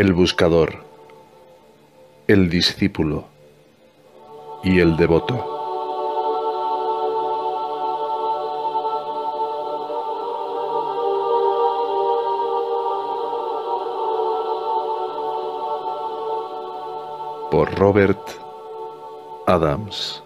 El 0.00 0.14
buscador, 0.14 0.82
el 2.26 2.48
discípulo 2.48 3.26
y 4.64 4.80
el 4.80 4.96
devoto. 4.96 5.36
Por 17.50 17.74
Robert 17.74 18.26
Adams. 19.46 20.22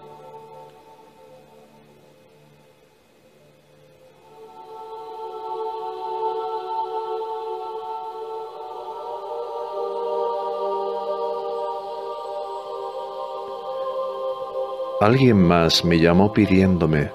Alguien 15.04 15.36
más 15.36 15.84
me 15.84 15.98
llamó 15.98 16.32
pidiéndome 16.32 17.10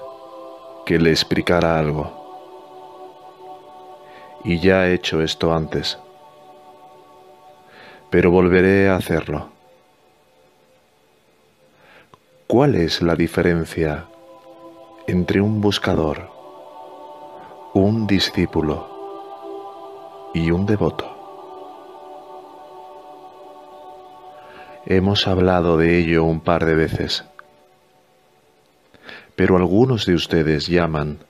que 0.86 0.96
le 1.00 1.10
explicara 1.10 1.76
algo. 1.76 2.06
Y 4.44 4.60
ya 4.60 4.86
he 4.86 4.94
hecho 4.94 5.20
esto 5.20 5.52
antes. 5.52 5.98
Pero 8.08 8.30
volveré 8.30 8.88
a 8.88 8.94
hacerlo. 8.94 9.48
¿Cuál 12.46 12.76
es 12.76 13.02
la 13.02 13.16
diferencia 13.16 14.06
entre 15.08 15.40
un 15.40 15.60
buscador, 15.60 16.30
un 17.74 18.06
discípulo 18.06 18.86
y 20.32 20.52
un 20.52 20.64
devoto? 20.64 21.10
Hemos 24.86 25.26
hablado 25.26 25.76
de 25.76 25.98
ello 25.98 26.22
un 26.22 26.38
par 26.38 26.64
de 26.64 26.76
veces 26.76 27.29
pero 29.40 29.56
algunos 29.56 30.04
de 30.04 30.12
ustedes 30.12 30.66
llaman 30.66 31.20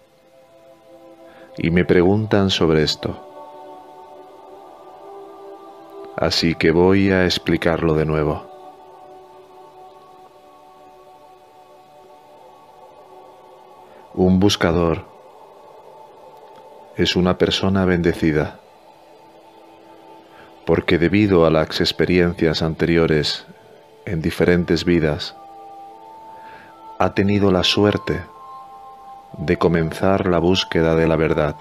y 1.56 1.70
me 1.70 1.84
preguntan 1.84 2.50
sobre 2.50 2.82
esto. 2.82 3.24
Así 6.16 6.56
que 6.56 6.72
voy 6.72 7.12
a 7.12 7.24
explicarlo 7.24 7.94
de 7.94 8.06
nuevo. 8.06 8.50
Un 14.14 14.40
buscador 14.40 15.04
es 16.96 17.14
una 17.14 17.38
persona 17.38 17.84
bendecida, 17.84 18.58
porque 20.66 20.98
debido 20.98 21.46
a 21.46 21.50
las 21.50 21.80
experiencias 21.80 22.60
anteriores 22.60 23.46
en 24.04 24.20
diferentes 24.20 24.84
vidas, 24.84 25.36
ha 27.00 27.14
tenido 27.14 27.50
la 27.50 27.64
suerte 27.64 28.26
de 29.38 29.56
comenzar 29.56 30.26
la 30.26 30.38
búsqueda 30.38 30.94
de 30.94 31.08
la 31.08 31.16
verdad. 31.16 31.56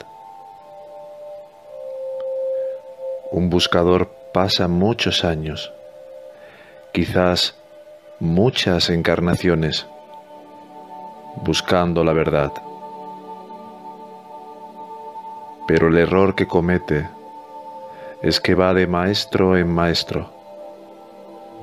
Un 3.31 3.49
buscador 3.49 4.09
pasa 4.33 4.67
muchos 4.67 5.23
años, 5.23 5.71
quizás 6.91 7.55
muchas 8.19 8.89
encarnaciones, 8.89 9.87
buscando 11.37 12.03
la 12.03 12.11
verdad. 12.11 12.51
Pero 15.69 15.87
el 15.87 15.99
error 15.99 16.35
que 16.35 16.47
comete 16.47 17.07
es 18.21 18.41
que 18.41 18.55
va 18.55 18.73
de 18.73 18.87
maestro 18.87 19.55
en 19.55 19.73
maestro, 19.73 20.33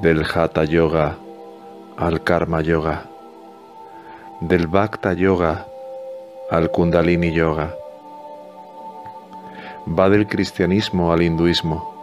del 0.00 0.24
Hatha 0.24 0.64
Yoga 0.64 1.18
al 1.98 2.24
Karma 2.24 2.62
Yoga 2.62 3.10
del 4.40 4.66
Bhakta 4.66 5.14
Yoga 5.14 5.66
al 6.50 6.70
Kundalini 6.70 7.32
Yoga. 7.32 7.74
Va 9.88 10.10
del 10.10 10.26
cristianismo 10.26 11.10
al 11.10 11.22
hinduismo, 11.22 11.94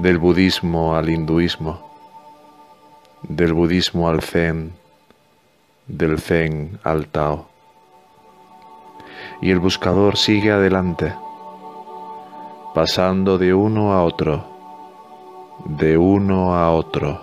del 0.00 0.18
budismo 0.18 0.96
al 0.96 1.08
hinduismo, 1.08 1.78
del 3.22 3.54
budismo 3.54 4.08
al 4.08 4.20
zen, 4.20 4.72
del 5.86 6.18
zen 6.18 6.80
al 6.82 7.06
tao. 7.06 7.46
Y 9.40 9.52
el 9.52 9.60
buscador 9.60 10.16
sigue 10.16 10.50
adelante, 10.50 11.14
pasando 12.74 13.38
de 13.38 13.54
uno 13.54 13.92
a 13.92 14.02
otro, 14.02 14.44
de 15.66 15.96
uno 15.96 16.56
a 16.56 16.72
otro, 16.72 17.20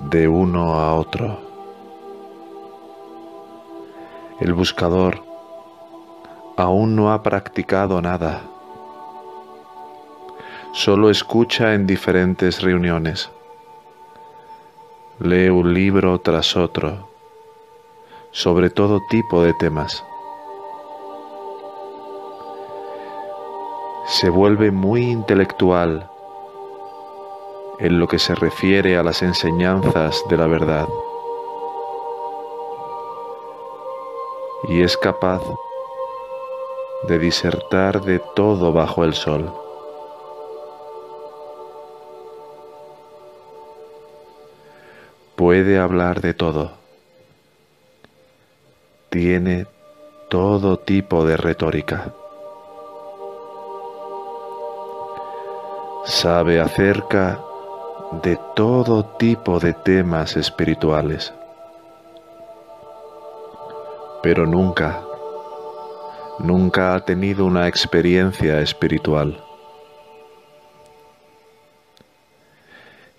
de 0.00 0.28
uno 0.28 0.74
a 0.74 0.92
otro 0.92 1.47
el 4.40 4.54
buscador 4.54 5.22
aún 6.56 6.96
no 6.96 7.12
ha 7.12 7.22
practicado 7.22 8.02
nada. 8.02 8.42
Solo 10.72 11.10
escucha 11.10 11.74
en 11.74 11.86
diferentes 11.86 12.62
reuniones. 12.62 13.30
Lee 15.18 15.48
un 15.48 15.74
libro 15.74 16.20
tras 16.20 16.56
otro 16.56 17.08
sobre 18.32 18.70
todo 18.70 19.00
tipo 19.08 19.42
de 19.42 19.54
temas. 19.54 20.04
Se 24.06 24.30
vuelve 24.30 24.70
muy 24.70 25.02
intelectual 25.02 26.08
en 27.78 27.98
lo 27.98 28.08
que 28.08 28.18
se 28.18 28.34
refiere 28.34 28.96
a 28.96 29.02
las 29.02 29.22
enseñanzas 29.22 30.22
de 30.28 30.36
la 30.36 30.46
verdad. 30.46 30.86
Y 34.64 34.82
es 34.82 34.96
capaz 34.96 35.42
de 37.04 37.18
disertar 37.18 38.00
de 38.02 38.18
todo 38.34 38.72
bajo 38.72 39.04
el 39.04 39.14
sol. 39.14 39.52
Puede 45.36 45.78
hablar 45.78 46.20
de 46.20 46.34
todo. 46.34 46.72
Tiene 49.10 49.66
todo 50.28 50.78
tipo 50.78 51.24
de 51.24 51.36
retórica. 51.36 52.12
Sabe 56.04 56.60
acerca 56.60 57.38
de 58.22 58.38
todo 58.56 59.04
tipo 59.04 59.60
de 59.60 59.74
temas 59.74 60.36
espirituales 60.36 61.32
pero 64.22 64.46
nunca, 64.46 65.02
nunca 66.38 66.94
ha 66.94 67.04
tenido 67.04 67.46
una 67.46 67.68
experiencia 67.68 68.60
espiritual. 68.60 69.42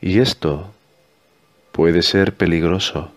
Y 0.01 0.19
esto 0.19 0.71
puede 1.71 2.01
ser 2.01 2.35
peligroso 2.35 3.11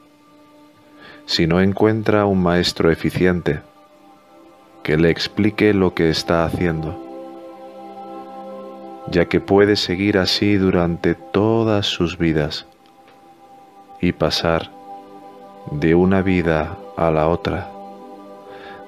si 1.27 1.47
no 1.47 1.61
encuentra 1.61 2.27
un 2.27 2.43
maestro 2.43 2.91
eficiente 2.91 3.61
que 4.83 4.97
le 4.97 5.11
explique 5.11 5.73
lo 5.73 5.95
que 5.95 6.11
está 6.11 6.45
haciendo, 6.45 6.99
ya 9.09 9.27
que 9.27 9.41
puede 9.41 9.77
seguir 9.77 10.19
así 10.19 10.57
durante 10.57 11.15
todas 11.15 11.87
sus 11.87 12.19
vidas 12.19 12.67
y 14.01 14.13
pasar 14.13 14.71
de 15.71 15.95
una 15.95 16.23
vida 16.23 16.77
a 16.97 17.11
la 17.11 17.29
otra, 17.29 17.71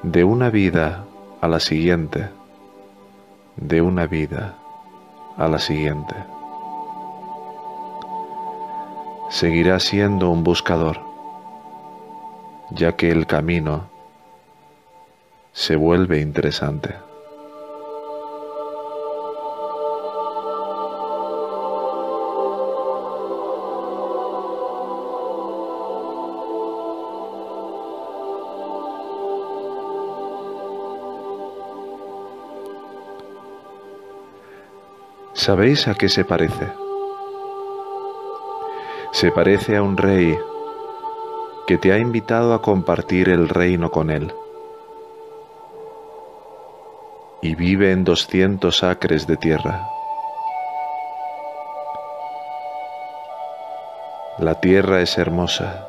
de 0.02 0.24
una 0.24 0.50
vida 0.50 1.04
a 1.40 1.48
la 1.48 1.60
siguiente, 1.60 2.28
de 3.56 3.82
una 3.82 4.06
vida 4.06 4.54
a 5.36 5.48
la 5.48 5.58
siguiente. 5.58 6.14
Seguirá 9.30 9.80
siendo 9.80 10.30
un 10.30 10.44
buscador, 10.44 11.00
ya 12.70 12.96
que 12.96 13.10
el 13.10 13.26
camino 13.26 13.88
se 15.52 15.76
vuelve 15.76 16.20
interesante. 16.20 17.03
¿Sabéis 35.44 35.88
a 35.88 35.94
qué 35.94 36.08
se 36.08 36.24
parece? 36.24 36.72
Se 39.12 39.30
parece 39.30 39.76
a 39.76 39.82
un 39.82 39.98
rey 39.98 40.38
que 41.66 41.76
te 41.76 41.92
ha 41.92 41.98
invitado 41.98 42.54
a 42.54 42.62
compartir 42.62 43.28
el 43.28 43.50
reino 43.50 43.90
con 43.90 44.10
él. 44.10 44.32
Y 47.42 47.54
vive 47.56 47.92
en 47.92 48.04
doscientos 48.04 48.82
acres 48.82 49.26
de 49.26 49.36
tierra. 49.36 49.86
La 54.38 54.58
tierra 54.62 55.02
es 55.02 55.18
hermosa. 55.18 55.86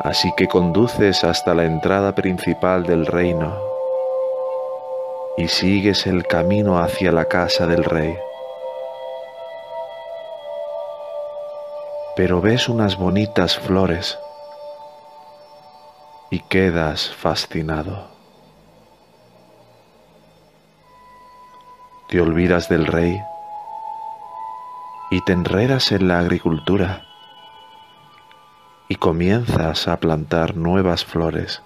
Así 0.00 0.32
que 0.36 0.48
conduces 0.48 1.22
hasta 1.22 1.54
la 1.54 1.66
entrada 1.66 2.16
principal 2.16 2.82
del 2.82 3.06
reino 3.06 3.65
y 5.36 5.48
sigues 5.48 6.06
el 6.06 6.26
camino 6.26 6.78
hacia 6.78 7.12
la 7.12 7.26
casa 7.26 7.66
del 7.66 7.84
rey. 7.84 8.16
Pero 12.16 12.40
ves 12.40 12.68
unas 12.68 12.96
bonitas 12.96 13.58
flores 13.58 14.18
y 16.30 16.40
quedas 16.40 17.10
fascinado. 17.10 18.08
Te 22.08 22.20
olvidas 22.20 22.68
del 22.68 22.86
rey 22.86 23.20
y 25.10 25.20
te 25.24 25.32
enredas 25.32 25.92
en 25.92 26.08
la 26.08 26.20
agricultura 26.20 27.04
y 28.88 28.94
comienzas 28.94 29.88
a 29.88 29.98
plantar 29.98 30.56
nuevas 30.56 31.04
flores 31.04 31.62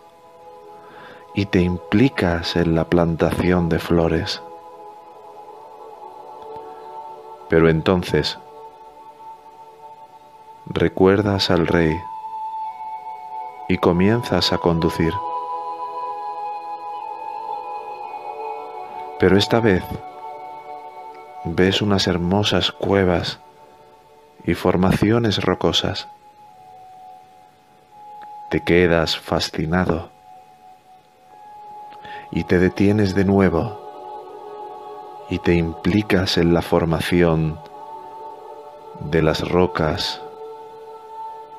y 1.40 1.46
te 1.46 1.62
implicas 1.62 2.54
en 2.54 2.74
la 2.74 2.84
plantación 2.84 3.70
de 3.70 3.78
flores. 3.78 4.42
Pero 7.48 7.70
entonces 7.70 8.38
recuerdas 10.66 11.50
al 11.50 11.66
rey 11.66 11.96
y 13.70 13.78
comienzas 13.78 14.52
a 14.52 14.58
conducir. 14.58 15.14
Pero 19.18 19.38
esta 19.38 19.60
vez 19.60 19.82
ves 21.46 21.80
unas 21.80 22.06
hermosas 22.06 22.70
cuevas 22.70 23.40
y 24.44 24.52
formaciones 24.52 25.42
rocosas. 25.42 26.06
Te 28.50 28.62
quedas 28.62 29.16
fascinado 29.16 30.09
y 32.32 32.44
te 32.44 32.58
detienes 32.58 33.14
de 33.14 33.24
nuevo 33.24 33.80
y 35.28 35.38
te 35.38 35.54
implicas 35.54 36.38
en 36.38 36.54
la 36.54 36.62
formación 36.62 37.58
de 39.00 39.22
las 39.22 39.48
rocas 39.48 40.20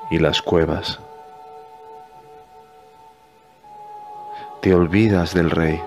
y 0.10 0.20
las 0.20 0.42
cuevas. 0.42 1.00
Te 4.62 4.74
olvidas 4.76 5.34
del 5.34 5.50
rey. 5.50 5.82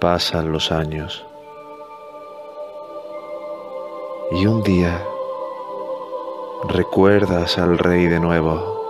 Pasan 0.00 0.52
los 0.52 0.70
años. 0.72 1.24
Y 4.32 4.46
un 4.46 4.62
día 4.62 5.02
recuerdas 6.64 7.58
al 7.58 7.76
rey 7.76 8.06
de 8.06 8.20
nuevo. 8.20 8.80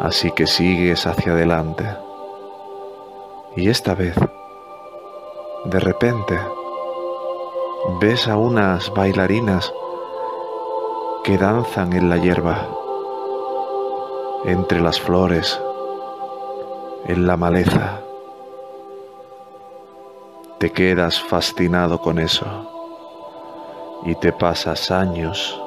Así 0.00 0.32
que 0.32 0.46
sigues 0.46 1.06
hacia 1.06 1.32
adelante. 1.32 1.86
Y 3.56 3.70
esta 3.70 3.94
vez, 3.94 4.16
de 5.64 5.80
repente, 5.80 6.38
ves 8.00 8.28
a 8.28 8.36
unas 8.36 8.92
bailarinas 8.92 9.72
que 11.22 11.38
danzan 11.38 11.94
en 11.94 12.10
la 12.10 12.18
hierba, 12.18 12.68
entre 14.44 14.80
las 14.80 15.00
flores, 15.00 15.58
en 17.06 17.26
la 17.26 17.38
maleza. 17.38 18.00
Te 20.58 20.70
quedas 20.70 21.22
fascinado 21.22 22.00
con 22.00 22.18
eso 22.18 22.73
y 24.04 24.14
te 24.16 24.32
pasas 24.32 24.90
años 24.90 25.60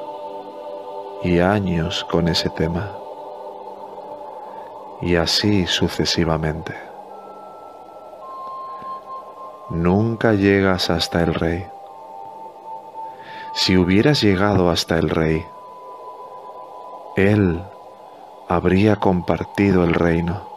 y 1.22 1.40
años 1.40 2.06
con 2.08 2.28
ese 2.28 2.48
tema 2.50 2.92
y 5.00 5.16
así 5.16 5.66
sucesivamente. 5.66 6.74
Nunca 9.70 10.32
llegas 10.34 10.90
hasta 10.90 11.22
el 11.22 11.34
rey. 11.34 11.66
Si 13.54 13.76
hubieras 13.76 14.22
llegado 14.22 14.70
hasta 14.70 14.98
el 14.98 15.10
rey, 15.10 15.44
él 17.16 17.62
habría 18.48 18.96
compartido 18.96 19.84
el 19.84 19.94
reino. 19.94 20.48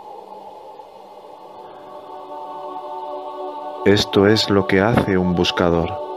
Esto 3.86 4.28
es 4.28 4.50
lo 4.50 4.68
que 4.68 4.80
hace 4.80 5.18
un 5.18 5.34
buscador 5.34 6.11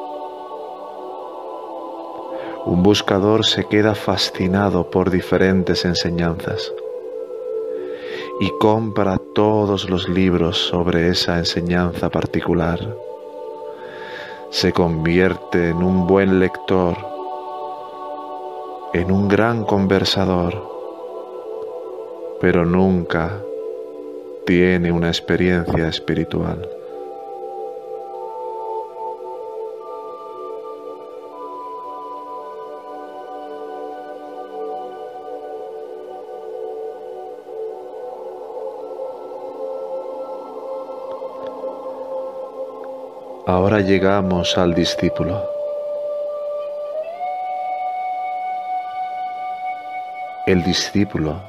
un 2.67 2.83
buscador 2.83 3.45
se 3.45 3.65
queda 3.67 3.95
fascinado 3.95 4.91
por 4.91 5.11
diferentes 5.11 5.85
enseñanzas 5.85 6.73
y 8.41 8.51
compra 8.59 9.21
todos 9.35 9.89
los 9.91 10.09
libros 10.09 10.59
sobre 10.59 11.09
esa 11.09 11.39
enseñanza 11.39 12.09
particular. 12.09 12.81
Se 14.51 14.73
convierte 14.73 15.69
en 15.69 15.83
un 15.83 16.07
buen 16.07 16.41
lector, 16.41 16.97
en 18.93 19.13
un 19.13 19.29
gran 19.29 19.65
conversador, 19.65 20.71
pero 22.41 22.65
nunca 22.65 23.43
tiene 24.47 24.91
una 24.91 25.09
experiencia 25.09 25.89
espiritual. 25.89 26.69
Ahora 43.47 43.81
llegamos 43.81 44.57
al 44.57 44.75
discípulo. 44.75 45.47
El 50.47 50.65
discípulo 50.65 51.43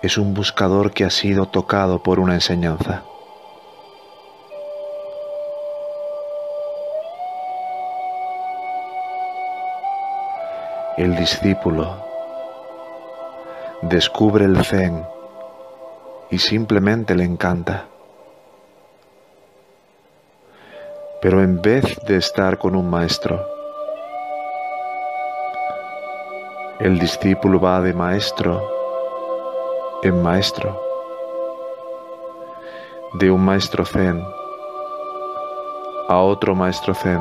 es 0.00 0.16
un 0.16 0.32
buscador 0.32 0.92
que 0.92 1.04
ha 1.04 1.10
sido 1.10 1.44
tocado 1.48 2.02
por 2.02 2.18
una 2.18 2.32
enseñanza. 2.32 3.02
El 10.96 11.14
discípulo 11.14 12.02
descubre 13.82 14.46
el 14.46 14.64
zen 14.64 15.04
y 16.30 16.38
simplemente 16.38 17.14
le 17.14 17.24
encanta. 17.24 17.89
Pero 21.20 21.42
en 21.42 21.60
vez 21.60 21.98
de 22.06 22.16
estar 22.16 22.58
con 22.58 22.74
un 22.74 22.88
maestro, 22.88 23.44
el 26.78 26.98
discípulo 26.98 27.60
va 27.60 27.80
de 27.80 27.92
maestro 27.92 28.62
en 30.02 30.22
maestro, 30.22 30.80
de 33.14 33.30
un 33.30 33.44
maestro 33.44 33.84
zen 33.84 34.24
a 36.08 36.18
otro 36.18 36.54
maestro 36.54 36.94
zen 36.94 37.20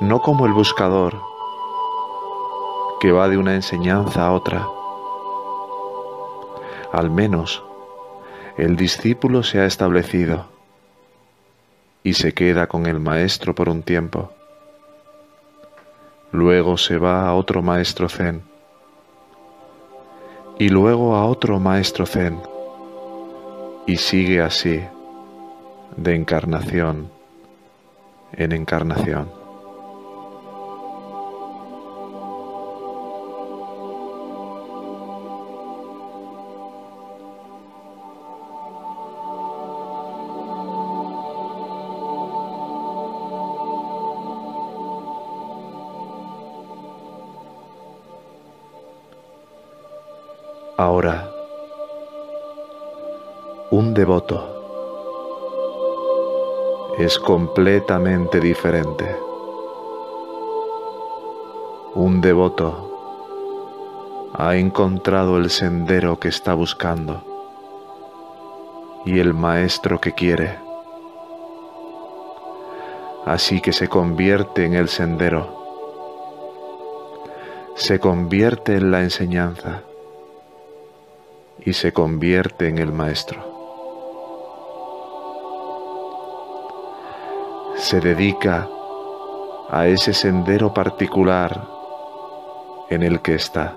no 0.00 0.20
como 0.20 0.46
el 0.46 0.52
buscador, 0.52 1.14
que 3.00 3.12
va 3.12 3.28
de 3.28 3.38
una 3.38 3.54
enseñanza 3.54 4.26
a 4.26 4.32
otra. 4.32 4.66
Al 6.92 7.10
menos 7.10 7.62
el 8.56 8.76
discípulo 8.76 9.42
se 9.42 9.60
ha 9.60 9.66
establecido 9.66 10.53
y 12.04 12.12
se 12.12 12.32
queda 12.32 12.68
con 12.68 12.86
el 12.86 13.00
maestro 13.00 13.54
por 13.54 13.68
un 13.68 13.82
tiempo. 13.82 14.30
Luego 16.30 16.76
se 16.76 16.98
va 16.98 17.26
a 17.26 17.34
otro 17.34 17.62
maestro 17.62 18.08
zen 18.08 18.42
y 20.58 20.68
luego 20.68 21.16
a 21.16 21.24
otro 21.24 21.58
maestro 21.58 22.06
zen 22.06 22.38
y 23.86 23.96
sigue 23.96 24.40
así 24.40 24.80
de 25.96 26.14
encarnación 26.14 27.10
en 28.32 28.52
encarnación. 28.52 29.43
Ahora, 50.76 51.30
un 53.70 53.94
devoto 53.94 54.44
es 56.98 57.16
completamente 57.16 58.40
diferente. 58.40 59.16
Un 61.94 62.20
devoto 62.20 64.32
ha 64.34 64.56
encontrado 64.56 65.36
el 65.36 65.50
sendero 65.50 66.18
que 66.18 66.26
está 66.26 66.54
buscando 66.54 67.22
y 69.04 69.20
el 69.20 69.32
maestro 69.32 70.00
que 70.00 70.10
quiere. 70.10 70.58
Así 73.24 73.60
que 73.60 73.72
se 73.72 73.86
convierte 73.86 74.64
en 74.64 74.74
el 74.74 74.88
sendero, 74.88 75.54
se 77.76 78.00
convierte 78.00 78.74
en 78.74 78.90
la 78.90 79.02
enseñanza 79.02 79.84
y 81.64 81.72
se 81.72 81.92
convierte 81.92 82.68
en 82.68 82.78
el 82.78 82.92
maestro. 82.92 83.52
Se 87.76 88.00
dedica 88.00 88.68
a 89.70 89.86
ese 89.86 90.12
sendero 90.12 90.74
particular 90.74 91.66
en 92.90 93.02
el 93.02 93.20
que 93.20 93.34
está. 93.34 93.76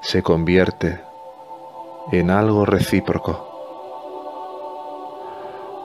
Se 0.00 0.22
convierte 0.22 1.00
en 2.12 2.30
algo 2.30 2.64
recíproco. 2.64 3.50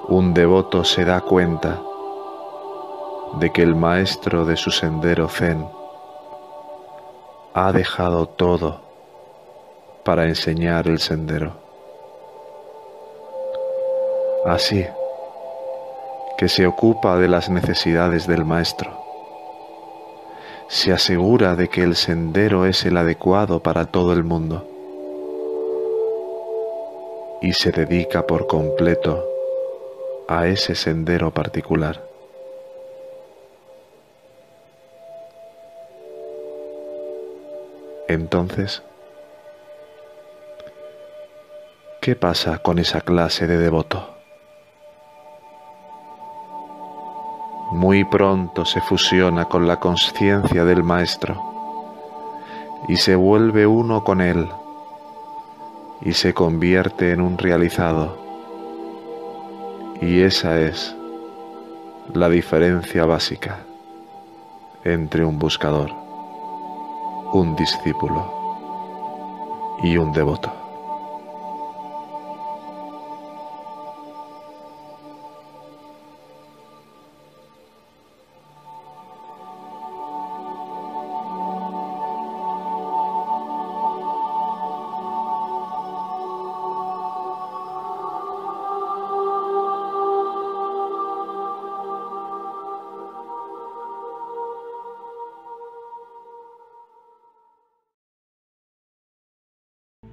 Un 0.09 0.33
devoto 0.33 0.83
se 0.83 1.05
da 1.05 1.21
cuenta 1.21 1.81
de 3.39 3.51
que 3.51 3.61
el 3.61 3.75
maestro 3.75 4.45
de 4.45 4.57
su 4.57 4.71
sendero 4.71 5.27
zen 5.27 5.78
ha 7.61 7.73
dejado 7.73 8.25
todo 8.25 8.79
para 10.05 10.25
enseñar 10.27 10.87
el 10.87 10.99
sendero. 10.99 11.57
Así 14.45 14.85
que 16.37 16.47
se 16.47 16.65
ocupa 16.65 17.17
de 17.17 17.27
las 17.27 17.49
necesidades 17.49 18.27
del 18.27 18.45
maestro. 18.45 18.97
Se 20.69 20.93
asegura 20.93 21.57
de 21.57 21.67
que 21.67 21.83
el 21.83 21.97
sendero 21.97 22.65
es 22.65 22.85
el 22.85 22.95
adecuado 22.95 23.61
para 23.61 23.83
todo 23.87 24.13
el 24.13 24.23
mundo. 24.23 24.65
Y 27.41 27.51
se 27.51 27.71
dedica 27.71 28.25
por 28.25 28.47
completo 28.47 29.25
a 30.29 30.47
ese 30.47 30.75
sendero 30.75 31.31
particular. 31.31 32.08
Entonces, 38.09 38.81
¿qué 42.01 42.15
pasa 42.15 42.57
con 42.57 42.79
esa 42.79 43.01
clase 43.01 43.45
de 43.45 43.59
devoto? 43.59 44.15
Muy 47.71 48.03
pronto 48.05 48.65
se 48.65 48.81
fusiona 48.81 49.45
con 49.45 49.67
la 49.67 49.79
conciencia 49.79 50.65
del 50.65 50.81
Maestro 50.81 51.39
y 52.87 52.95
se 52.95 53.13
vuelve 53.15 53.67
uno 53.67 54.03
con 54.03 54.21
él 54.21 54.49
y 56.01 56.13
se 56.13 56.33
convierte 56.33 57.11
en 57.11 57.21
un 57.21 57.37
realizado. 57.37 58.17
Y 60.01 60.21
esa 60.21 60.59
es 60.59 60.95
la 62.11 62.27
diferencia 62.27 63.05
básica 63.05 63.59
entre 64.83 65.23
un 65.23 65.37
buscador 65.37 66.08
un 67.33 67.55
discípulo 67.55 68.25
y 69.83 69.97
un 69.97 70.11
devoto. 70.11 70.68